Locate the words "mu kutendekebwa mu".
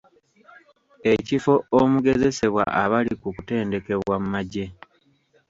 3.21-4.27